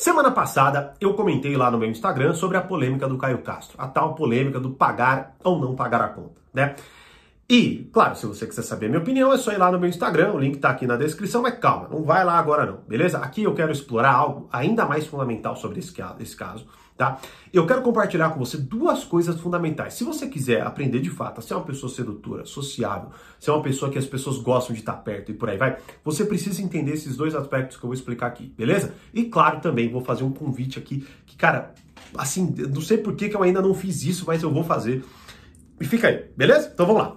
[0.00, 3.86] Semana passada eu comentei lá no meu Instagram sobre a polêmica do Caio Castro, a
[3.86, 6.74] tal polêmica do pagar ou não pagar a conta, né?
[7.46, 9.90] E, claro, se você quiser saber a minha opinião, é só ir lá no meu
[9.90, 13.18] Instagram, o link tá aqui na descrição, mas calma, não vai lá agora não, beleza?
[13.18, 15.92] Aqui eu quero explorar algo ainda mais fundamental sobre esse
[16.34, 16.66] caso,
[17.00, 17.18] tá?
[17.50, 19.94] Eu quero compartilhar com você duas coisas fundamentais.
[19.94, 23.08] Se você quiser aprender de fato a ser uma pessoa sedutora, sociável,
[23.38, 26.26] ser uma pessoa que as pessoas gostam de estar perto e por aí vai, você
[26.26, 28.92] precisa entender esses dois aspectos que eu vou explicar aqui, beleza?
[29.14, 31.72] E claro, também vou fazer um convite aqui que, cara,
[32.18, 35.02] assim, não sei por que, que eu ainda não fiz isso, mas eu vou fazer.
[35.80, 36.70] E fica aí, beleza?
[36.74, 37.16] Então vamos lá.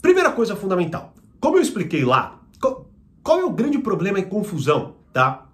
[0.00, 1.12] Primeira coisa fundamental.
[1.38, 5.49] Como eu expliquei lá, qual é o grande problema e confusão, tá?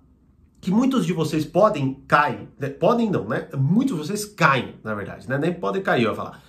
[0.67, 2.69] Que muitos de vocês podem cair, né?
[2.69, 3.47] podem não, né?
[3.57, 5.39] Muitos de vocês caem, na verdade, né?
[5.39, 6.43] Nem podem cair, eu ia falar.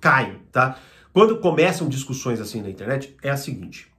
[0.00, 0.78] Caem, tá?
[1.12, 3.92] Quando começam discussões assim na internet, é a seguinte.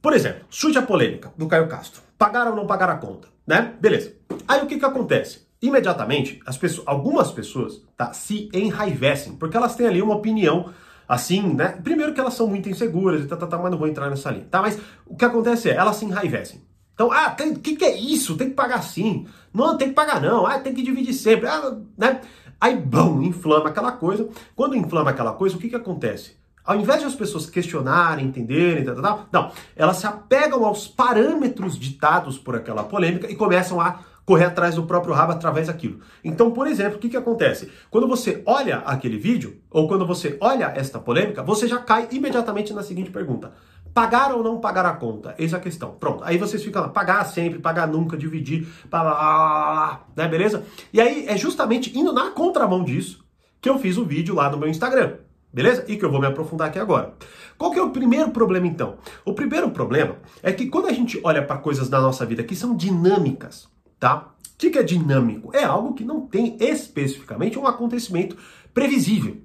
[0.00, 2.00] Por exemplo, surge a polêmica do Caio Castro.
[2.16, 3.74] Pagaram ou não pagaram a conta, né?
[3.78, 4.14] Beleza.
[4.48, 5.46] Aí o que que acontece?
[5.60, 10.72] Imediatamente, as pessoas, algumas pessoas tá, se enraivecem, porque elas têm ali uma opinião
[11.06, 11.78] assim, né?
[11.84, 14.30] Primeiro que elas são muito inseguras e tá, tá, tá, mas não vou entrar nessa
[14.30, 14.62] linha, tá?
[14.62, 16.62] Mas o que acontece é, elas se enraivecem.
[17.00, 18.36] Então, ah, o que, que é isso?
[18.36, 19.26] Tem que pagar sim.
[19.54, 20.44] Não, tem que pagar não.
[20.44, 21.48] Ah, tem que dividir sempre.
[21.48, 22.20] Ah, né?
[22.60, 24.28] Aí, bom, inflama aquela coisa.
[24.54, 26.36] Quando inflama aquela coisa, o que, que acontece?
[26.62, 31.78] Ao invés de as pessoas questionarem, entenderem, tal, tal, não, elas se apegam aos parâmetros
[31.78, 36.00] ditados por aquela polêmica e começam a correr atrás do próprio rabo através daquilo.
[36.22, 37.70] Então, por exemplo, o que, que acontece?
[37.90, 42.74] Quando você olha aquele vídeo, ou quando você olha esta polêmica, você já cai imediatamente
[42.74, 43.52] na seguinte pergunta:
[43.92, 45.34] Pagar ou não pagar a conta?
[45.38, 45.92] Eis a questão.
[45.92, 46.22] Pronto.
[46.24, 50.28] Aí vocês ficam lá, pagar sempre, pagar nunca, dividir, blá, blá, blá, né?
[50.28, 50.64] Beleza?
[50.92, 53.24] E aí é justamente indo na contramão disso
[53.60, 55.16] que eu fiz o vídeo lá no meu Instagram.
[55.52, 55.84] Beleza?
[55.88, 57.12] E que eu vou me aprofundar aqui agora.
[57.58, 58.98] Qual que é o primeiro problema então?
[59.24, 62.54] O primeiro problema é que quando a gente olha para coisas da nossa vida que
[62.54, 63.68] são dinâmicas,
[63.98, 64.28] tá?
[64.54, 65.50] O que é dinâmico?
[65.54, 68.36] É algo que não tem especificamente um acontecimento
[68.72, 69.38] previsível.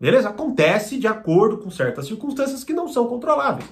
[0.00, 0.28] Beleza?
[0.28, 3.68] Acontece de acordo com certas circunstâncias que não são controláveis.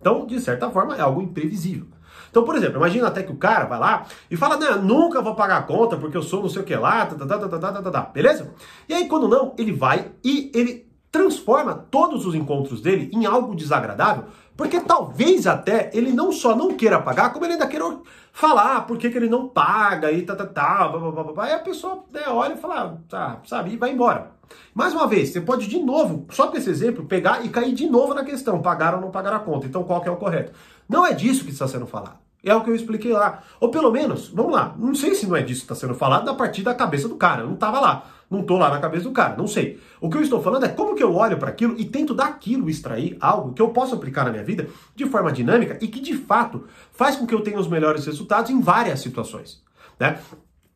[0.00, 1.86] Então, de certa forma, é algo imprevisível.
[2.30, 5.34] Então, por exemplo, imagina até que o cara vai lá e fala, não, nunca vou
[5.34, 7.58] pagar a conta porque eu sou não sei o que lá, tá, tá, tá, tá,
[7.58, 8.52] tá, tá, tá, beleza?
[8.88, 13.54] E aí, quando não, ele vai e ele transforma todos os encontros dele em algo
[13.54, 14.24] desagradável,
[14.58, 17.96] porque talvez até ele não só não queira pagar, como ele ainda queira
[18.32, 21.44] falar por que, ele não paga e tá, tá, tá, blá, blá, blá.
[21.44, 24.32] Aí a pessoa né, olha e fala, ah, tá, sabe, e vai embora.
[24.74, 27.88] Mais uma vez, você pode de novo, só com esse exemplo, pegar e cair de
[27.88, 29.64] novo na questão, pagar ou não pagar a conta.
[29.64, 30.50] Então qual que é o correto?
[30.88, 32.18] Não é disso que está sendo falado.
[32.42, 33.44] É o que eu expliquei lá.
[33.60, 36.28] Ou pelo menos, vamos lá, não sei se não é disso que está sendo falado
[36.28, 37.42] a partir da cabeça do cara.
[37.42, 38.06] Eu não estava lá.
[38.30, 39.80] Não estou lá na cabeça do cara, não sei.
[40.00, 42.68] O que eu estou falando é como que eu olho para aquilo e tento daquilo
[42.68, 46.14] extrair algo que eu possa aplicar na minha vida de forma dinâmica e que de
[46.14, 49.62] fato faz com que eu tenha os melhores resultados em várias situações.
[49.98, 50.18] Né?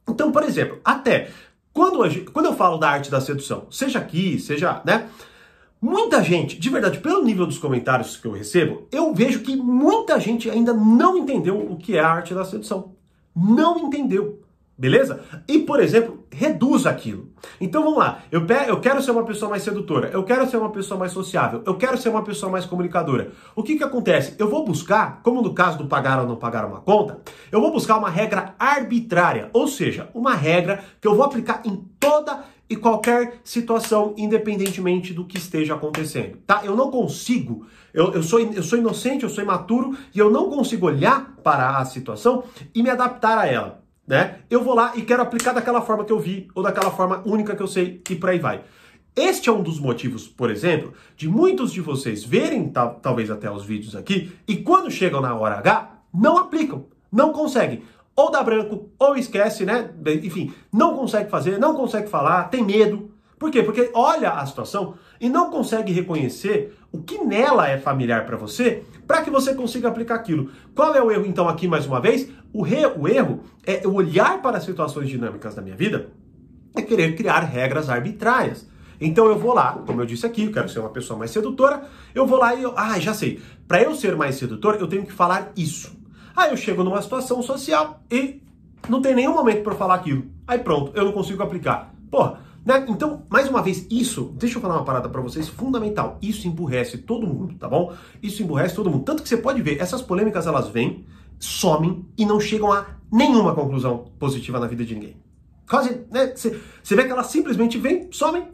[0.08, 1.30] Então, por exemplo, até
[1.72, 1.98] quando,
[2.32, 5.08] quando eu falo da arte da sedução, seja aqui, seja, né?
[5.80, 10.20] Muita gente, de verdade, pelo nível dos comentários que eu recebo, eu vejo que muita
[10.20, 12.94] gente ainda não entendeu o que é a arte da sedução.
[13.34, 14.41] Não entendeu.
[14.76, 15.22] Beleza?
[15.46, 17.30] E, por exemplo, reduz aquilo.
[17.60, 18.22] Então vamos lá.
[18.32, 21.62] Eu, eu quero ser uma pessoa mais sedutora, eu quero ser uma pessoa mais sociável,
[21.66, 23.32] eu quero ser uma pessoa mais comunicadora.
[23.54, 24.34] O que, que acontece?
[24.38, 27.70] Eu vou buscar, como no caso do pagar ou não pagar uma conta, eu vou
[27.70, 32.74] buscar uma regra arbitrária, ou seja, uma regra que eu vou aplicar em toda e
[32.74, 36.62] qualquer situação, independentemente do que esteja acontecendo, tá?
[36.64, 40.48] Eu não consigo, eu, eu, sou, eu sou inocente, eu sou imaturo e eu não
[40.48, 42.44] consigo olhar para a situação
[42.74, 44.38] e me adaptar a ela né?
[44.50, 47.54] Eu vou lá e quero aplicar daquela forma que eu vi ou daquela forma única
[47.54, 48.62] que eu sei e por aí vai.
[49.14, 53.50] Este é um dos motivos, por exemplo, de muitos de vocês verem tal, talvez até
[53.50, 57.82] os vídeos aqui e quando chegam na hora H, não aplicam, não conseguem.
[58.14, 59.90] Ou dá branco, ou esquece, né?
[60.22, 63.10] Enfim, não consegue fazer, não consegue falar, tem medo.
[63.38, 63.62] Por quê?
[63.62, 68.84] Porque olha a situação e não consegue reconhecer o que nela é familiar para você,
[69.06, 70.50] para que você consiga aplicar aquilo.
[70.74, 72.28] Qual é o erro, então, aqui mais uma vez?
[72.52, 76.10] O, re, o erro é olhar para as situações dinâmicas da minha vida
[76.76, 78.66] e querer criar regras arbitrárias.
[79.00, 81.82] Então eu vou lá, como eu disse aqui, eu quero ser uma pessoa mais sedutora,
[82.14, 83.40] eu vou lá e eu, ah, já sei.
[83.66, 85.96] Para eu ser mais sedutor, eu tenho que falar isso.
[86.36, 88.42] Aí eu chego numa situação social e
[88.88, 90.26] não tem nenhum momento para falar aquilo.
[90.46, 91.92] Aí pronto, eu não consigo aplicar.
[92.10, 92.84] Porra, né?
[92.88, 96.18] Então, mais uma vez, isso, deixa eu falar uma parada para vocês, fundamental.
[96.22, 97.92] Isso emburrece todo mundo, tá bom?
[98.22, 99.04] Isso emburrece todo mundo.
[99.04, 101.04] Tanto que você pode ver, essas polêmicas elas vêm,
[101.44, 105.16] somem e não chegam a nenhuma conclusão positiva na vida de ninguém.
[105.68, 106.32] Quase, né?
[106.34, 106.60] Você,
[106.94, 108.48] vê que elas simplesmente vêm, somem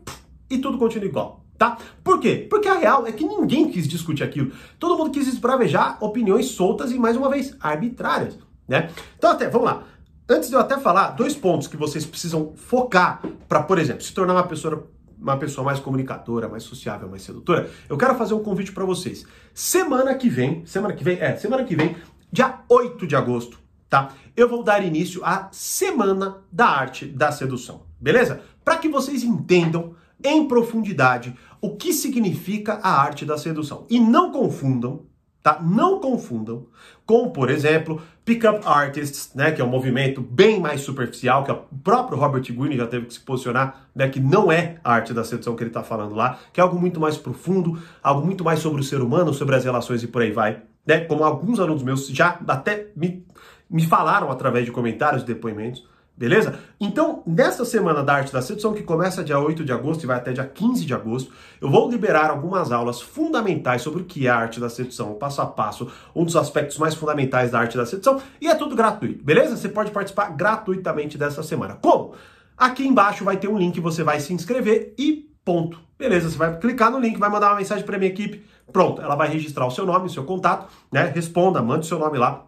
[0.50, 1.44] e tudo continua igual.
[1.56, 1.76] Tá?
[2.04, 2.46] Por quê?
[2.48, 4.52] Porque a real é que ninguém quis discutir aquilo.
[4.78, 8.38] Todo mundo quis esbravejar opiniões soltas e, mais uma vez, arbitrárias.
[8.66, 8.90] Né?
[9.16, 9.82] Então, até, vamos lá.
[10.28, 14.14] antes de eu até falar, dois pontos que vocês precisam focar para, por exemplo, se
[14.14, 14.88] tornar uma pessoa
[15.20, 19.26] uma pessoa mais comunicadora, mais sociável, mais sedutora, eu quero fazer um convite para vocês.
[19.52, 21.96] Semana que vem, semana que vem, é, semana que vem,
[22.30, 23.58] dia 8 de agosto,
[23.88, 24.12] tá?
[24.36, 28.42] Eu vou dar início à Semana da Arte da Sedução, beleza?
[28.64, 33.86] Para que vocês entendam em profundidade o que significa a arte da sedução.
[33.88, 35.06] E não confundam
[35.42, 35.60] tá?
[35.62, 36.66] Não confundam
[37.06, 41.56] com, por exemplo, Pickup Artists, né, que é um movimento bem mais superficial, que o
[41.82, 45.24] próprio Robert Greene já teve que se posicionar, né, que não é a arte da
[45.24, 48.58] sedução que ele está falando lá, que é algo muito mais profundo, algo muito mais
[48.58, 51.00] sobre o ser humano, sobre as relações e por aí vai, né?
[51.00, 53.22] Como alguns alunos meus já até me,
[53.70, 55.86] me falaram através de comentários depoimentos,
[56.18, 56.58] Beleza?
[56.80, 60.16] Então, nessa semana da arte da sedução, que começa dia 8 de agosto e vai
[60.16, 64.30] até dia 15 de agosto, eu vou liberar algumas aulas fundamentais sobre o que é
[64.30, 67.86] a arte da sedução, passo a passo, um dos aspectos mais fundamentais da arte da
[67.86, 69.56] sedução, e é tudo gratuito, beleza?
[69.56, 71.76] Você pode participar gratuitamente dessa semana.
[71.76, 72.14] Como?
[72.56, 75.80] Aqui embaixo vai ter um link, você vai se inscrever e ponto.
[75.98, 76.28] Beleza?
[76.28, 79.28] Você vai clicar no link, vai mandar uma mensagem para minha equipe, pronto, ela vai
[79.28, 81.10] registrar o seu nome, o seu contato, né?
[81.14, 82.44] Responda, mande o seu nome lá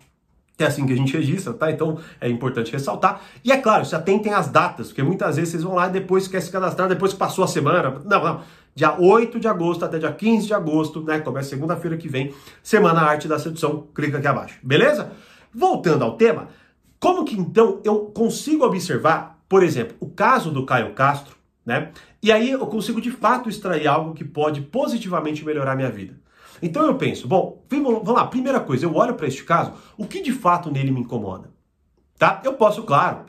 [0.63, 1.71] é assim que a gente registra, tá?
[1.71, 3.23] Então é importante ressaltar.
[3.43, 6.29] E é claro, se atentem às datas, porque muitas vezes vocês vão lá e depois
[6.29, 8.03] quer se cadastrar, depois que passou a semana.
[8.05, 8.43] Não, não.
[8.75, 11.19] Dia 8 de agosto até dia 15 de agosto, né?
[11.21, 13.87] Começa segunda-feira que vem, Semana Arte da Sedução.
[13.95, 15.13] Clica aqui abaixo, beleza?
[15.53, 16.49] Voltando ao tema,
[16.99, 21.40] como que então eu consigo observar, por exemplo, o caso do Caio Castro,
[21.71, 21.93] né?
[22.21, 26.19] E aí eu consigo de fato extrair algo que pode positivamente melhorar a minha vida.
[26.61, 30.21] Então eu penso, bom, vamos lá, primeira coisa, eu olho para este caso, o que
[30.21, 31.49] de fato nele me incomoda?
[32.19, 32.43] Tá?
[32.45, 33.25] Eu posso, claro,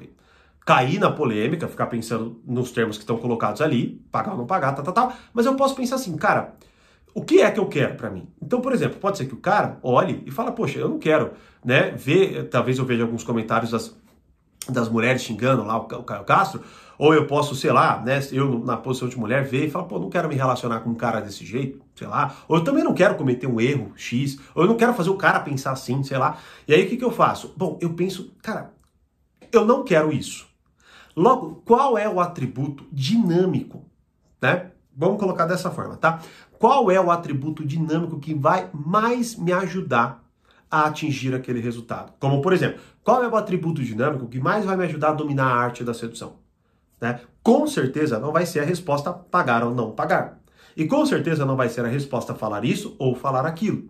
[0.66, 4.74] cair na polêmica, ficar pensando nos termos que estão colocados ali, pagar ou não pagar,
[4.74, 6.56] tal, tal, tal, mas eu posso pensar assim, cara,
[7.14, 8.28] o que é que eu quero para mim?
[8.42, 11.34] Então, por exemplo, pode ser que o cara olhe e fala, poxa, eu não quero,
[11.64, 13.96] né, ver, talvez eu veja alguns comentários das,
[14.70, 16.62] das mulheres xingando lá o Caio Castro,
[16.98, 19.98] ou eu posso, sei lá, né, eu na posição de mulher ver e falar, pô,
[19.98, 22.36] não quero me relacionar com um cara desse jeito, sei lá.
[22.48, 25.18] Ou eu também não quero cometer um erro X, ou eu não quero fazer o
[25.18, 26.38] cara pensar assim, sei lá.
[26.68, 27.54] E aí o que, que eu faço?
[27.58, 28.72] Bom, eu penso, cara,
[29.52, 30.48] eu não quero isso.
[31.16, 33.84] Logo, qual é o atributo dinâmico,
[34.40, 34.72] né?
[34.96, 36.20] Vamos colocar dessa forma, tá?
[36.60, 40.24] Qual é o atributo dinâmico que vai mais me ajudar
[40.72, 42.14] a atingir aquele resultado?
[42.18, 45.46] Como, por exemplo, qual é o atributo dinâmico que mais vai me ajudar a dominar
[45.46, 46.38] a arte da sedução?
[47.00, 47.20] Né?
[47.44, 50.40] Com certeza não vai ser a resposta pagar ou não pagar.
[50.78, 53.90] E com certeza não vai ser a resposta falar isso ou falar aquilo.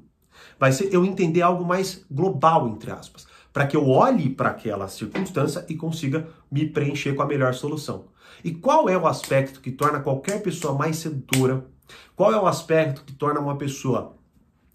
[0.60, 4.88] Vai ser eu entender algo mais global, entre aspas, para que eu olhe para aquela
[4.88, 8.06] circunstância e consiga me preencher com a melhor solução.
[8.44, 11.66] E qual é o aspecto que torna qualquer pessoa mais sedutora?
[12.16, 14.16] Qual é o aspecto que torna uma pessoa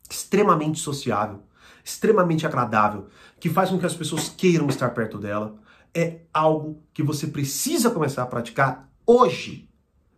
[0.09, 1.43] extremamente sociável,
[1.87, 3.07] extremamente agradável,
[3.39, 5.57] que faz com que as pessoas queiram estar perto dela?
[5.97, 9.67] é algo que você precisa começar a praticar hoje,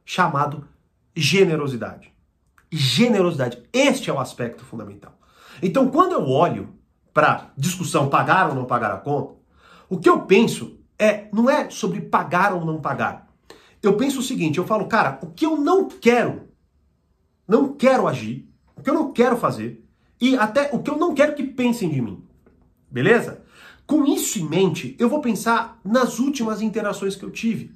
[0.04, 0.66] chamado
[1.14, 2.12] generosidade.
[2.68, 5.16] Generosidade, este é o aspecto fundamental.
[5.62, 6.74] Então, quando eu olho
[7.14, 9.36] para discussão pagar ou não pagar a conta,
[9.88, 13.28] o que eu penso é não é sobre pagar ou não pagar.
[13.80, 16.48] Eu penso o seguinte, eu falo, cara, o que eu não quero,
[17.46, 19.87] não quero agir, o que eu não quero fazer
[20.20, 22.22] e até o que eu não quero que pensem de mim.
[22.90, 23.42] Beleza?
[23.86, 27.72] Com isso em mente, eu vou pensar nas últimas interações que eu tive.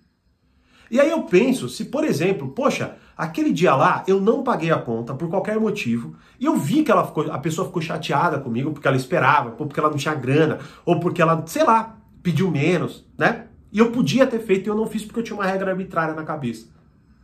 [0.90, 4.78] E aí eu penso, se por exemplo, poxa, aquele dia lá eu não paguei a
[4.78, 8.72] conta por qualquer motivo, e eu vi que ela ficou, a pessoa ficou chateada comigo
[8.72, 12.50] porque ela esperava, ou porque ela não tinha grana, ou porque ela, sei lá, pediu
[12.50, 13.46] menos, né?
[13.72, 16.14] E eu podia ter feito e eu não fiz porque eu tinha uma regra arbitrária
[16.14, 16.66] na cabeça.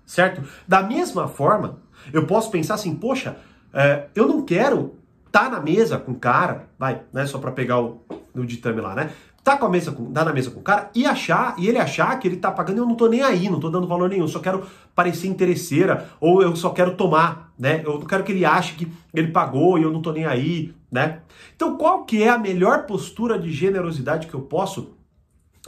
[0.07, 0.43] Certo?
[0.67, 3.37] Da mesma forma, eu posso pensar assim, poxa,
[3.75, 4.95] é, eu não quero
[5.39, 7.25] tá na mesa com o cara, vai, né?
[7.25, 8.03] Só para pegar o,
[8.45, 9.13] ditame lá, né?
[9.45, 11.79] Tá com a mesa com, tá na mesa com o cara e achar, e ele
[11.79, 14.27] achar que ele tá pagando, eu não tô nem aí, não tô dando valor nenhum,
[14.27, 14.67] só quero
[14.97, 17.83] parecer interesseira, ou eu só quero tomar, né?
[17.85, 20.75] Eu não quero que ele ache que ele pagou e eu não tô nem aí,
[20.91, 21.21] né?
[21.55, 24.97] Então, qual que é a melhor postura de generosidade que eu posso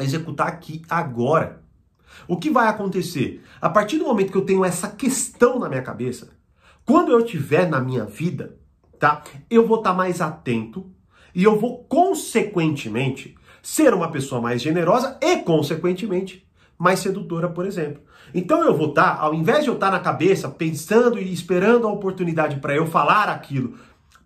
[0.00, 1.62] executar aqui agora?
[2.27, 3.41] O que vai acontecer?
[3.61, 6.31] A partir do momento que eu tenho essa questão na minha cabeça,
[6.85, 8.59] quando eu tiver na minha vida,
[9.00, 9.23] tá?
[9.49, 10.87] Eu vou estar tá mais atento
[11.35, 16.47] e eu vou, consequentemente, ser uma pessoa mais generosa e, consequentemente,
[16.78, 18.02] mais sedutora, por exemplo.
[18.33, 21.33] Então eu vou estar, tá, ao invés de eu estar tá na cabeça pensando e
[21.33, 23.75] esperando a oportunidade para eu falar aquilo,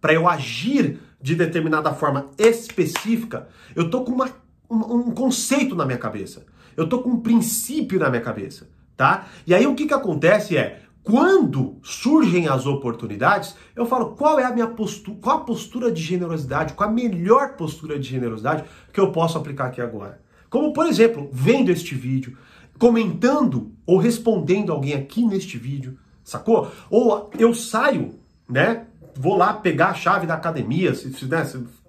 [0.00, 4.28] para eu agir de determinada forma específica, eu tô com uma,
[4.68, 6.44] um, um conceito na minha cabeça.
[6.76, 9.26] Eu tô com um princípio na minha cabeça, tá?
[9.46, 14.44] E aí o que que acontece é, quando surgem as oportunidades, eu falo qual é
[14.44, 18.98] a minha postura, qual a postura de generosidade, qual a melhor postura de generosidade que
[18.98, 20.22] eu posso aplicar aqui agora.
[20.48, 22.38] Como, por exemplo, vendo este vídeo,
[22.78, 26.72] comentando ou respondendo alguém aqui neste vídeo, sacou?
[26.88, 28.14] Ou eu saio,
[28.48, 28.86] né?
[29.16, 31.44] Vou lá pegar a chave da academia, se, né,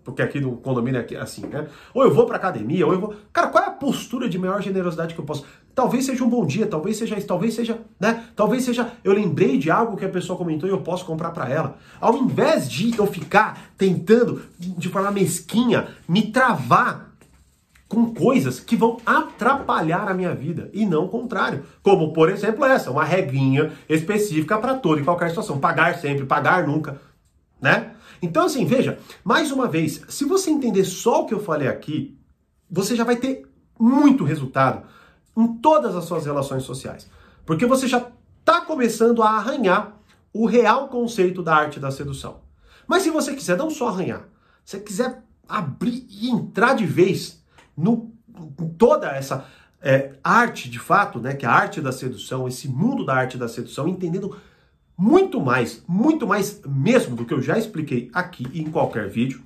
[0.06, 1.68] porque aqui no condomínio é assim, né?
[1.92, 3.16] Ou eu vou pra academia, ou eu vou.
[3.34, 5.44] Cara, qual é a postura de maior generosidade que eu posso?
[5.74, 8.24] Talvez seja um bom dia, talvez seja isso, talvez seja, né?
[8.36, 11.50] Talvez seja eu lembrei de algo que a pessoa comentou e eu posso comprar para
[11.50, 11.78] ela.
[12.00, 17.16] Ao invés de eu ficar tentando de forma mesquinha me travar
[17.88, 21.64] com coisas que vão atrapalhar a minha vida e não o contrário.
[21.82, 26.68] Como, por exemplo, essa, uma regrinha específica para toda e qualquer situação, pagar sempre, pagar
[26.68, 27.00] nunca,
[27.62, 27.94] né?
[28.22, 32.18] Então assim, veja, mais uma vez, se você entender só o que eu falei aqui,
[32.70, 33.48] você já vai ter
[33.80, 34.88] muito resultado
[35.38, 37.10] em todas as suas relações sociais.
[37.46, 38.10] Porque você já
[38.40, 39.98] está começando a arranhar
[40.34, 42.42] o real conceito da arte da sedução.
[42.88, 44.28] Mas se você quiser não só arranhar,
[44.64, 47.44] se você quiser abrir e entrar de vez
[47.76, 48.14] no
[48.78, 49.46] toda essa
[49.82, 53.38] é, arte de fato, né, que é a arte da sedução, esse mundo da arte
[53.38, 54.36] da sedução, entendendo
[54.98, 59.42] muito mais, muito mais mesmo do que eu já expliquei aqui em qualquer vídeo.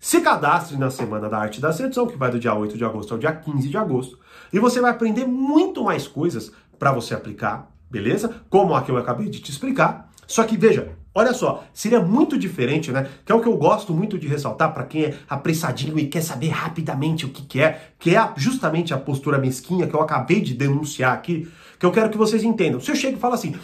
[0.00, 3.12] Se cadastre na Semana da Arte da Sedução, que vai do dia 8 de agosto
[3.12, 4.18] ao dia 15 de agosto,
[4.52, 8.42] e você vai aprender muito mais coisas para você aplicar, beleza?
[8.50, 10.10] Como a que eu acabei de te explicar.
[10.26, 13.08] Só que veja, olha só, seria muito diferente, né?
[13.24, 16.22] Que é o que eu gosto muito de ressaltar para quem é apressadinho e quer
[16.22, 20.40] saber rapidamente o que, que é, que é justamente a postura mesquinha que eu acabei
[20.40, 22.80] de denunciar aqui, que eu quero que vocês entendam.
[22.80, 23.54] Se eu chego e falo assim,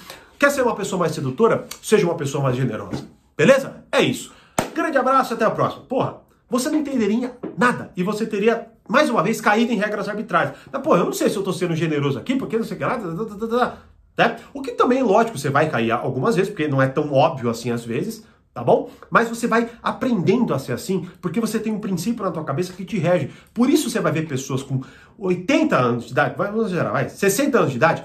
[0.40, 1.66] quer ser uma pessoa mais sedutora?
[1.82, 3.06] Seja uma pessoa mais generosa.
[3.36, 3.84] Beleza?
[3.92, 4.32] É isso.
[4.74, 5.84] Grande abraço, até a próxima.
[5.84, 6.16] Porra,
[6.48, 7.92] você não entenderia nada.
[7.94, 10.54] E você teria, mais uma vez, caído em regras arbitrárias.
[10.72, 12.78] Mas, pô, eu não sei se eu tô sendo generoso aqui, porque não sei o
[12.78, 13.78] que lá.
[14.16, 14.36] Né?
[14.54, 17.70] O que também, lógico, você vai cair algumas vezes, porque não é tão óbvio assim
[17.70, 18.90] às vezes, tá bom?
[19.10, 22.72] Mas você vai aprendendo a ser assim, porque você tem um princípio na tua cabeça
[22.72, 23.30] que te rege.
[23.52, 24.80] Por isso você vai ver pessoas com
[25.18, 28.04] 80 anos de idade, vamos gerar, vai, 60 anos de idade,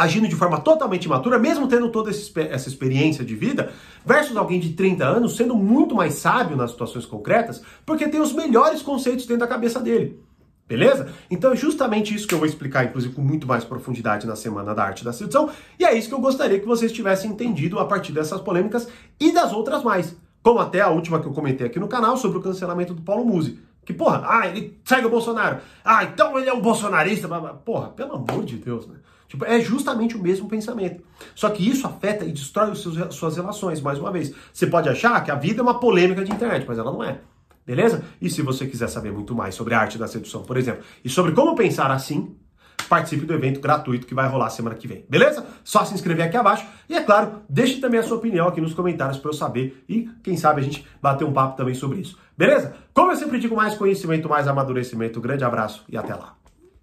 [0.00, 3.70] agindo de forma totalmente imatura, mesmo tendo toda essa experiência de vida,
[4.04, 8.32] versus alguém de 30 anos sendo muito mais sábio nas situações concretas, porque tem os
[8.32, 10.18] melhores conceitos dentro da cabeça dele.
[10.66, 11.12] Beleza?
[11.30, 14.74] Então é justamente isso que eu vou explicar, inclusive, com muito mais profundidade na Semana
[14.74, 17.84] da Arte da Sedução, e é isso que eu gostaria que vocês tivessem entendido a
[17.84, 18.88] partir dessas polêmicas
[19.20, 20.16] e das outras mais.
[20.42, 23.26] Como até a última que eu comentei aqui no canal sobre o cancelamento do Paulo
[23.26, 23.58] Musi.
[23.90, 25.58] Que, porra, ah, ele segue o Bolsonaro.
[25.84, 27.28] Ah, então ele é um bolsonarista.
[27.64, 28.96] Porra, pelo amor de Deus, né?
[29.26, 31.02] Tipo, é justamente o mesmo pensamento.
[31.34, 34.32] Só que isso afeta e destrói os seus, suas relações, mais uma vez.
[34.52, 37.20] Você pode achar que a vida é uma polêmica de internet, mas ela não é.
[37.66, 38.04] Beleza?
[38.20, 41.08] E se você quiser saber muito mais sobre a arte da sedução, por exemplo, e
[41.08, 42.34] sobre como pensar assim,
[42.82, 45.04] participe do evento gratuito que vai rolar semana que vem.
[45.08, 45.46] Beleza?
[45.62, 46.66] Só se inscrever aqui abaixo.
[46.88, 50.08] E é claro, deixe também a sua opinião aqui nos comentários para eu saber e
[50.22, 52.18] quem sabe a gente bater um papo também sobre isso.
[52.36, 52.74] Beleza?
[52.94, 55.20] Como eu sempre digo, mais conhecimento, mais amadurecimento.
[55.20, 56.39] Grande abraço e até lá.